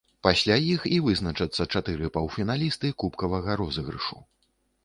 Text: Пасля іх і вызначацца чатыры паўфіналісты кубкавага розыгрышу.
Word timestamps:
Пасля 0.27 0.55
іх 0.75 0.87
і 0.95 0.97
вызначацца 1.07 1.67
чатыры 1.75 2.09
паўфіналісты 2.15 2.93
кубкавага 3.05 3.51
розыгрышу. 3.63 4.17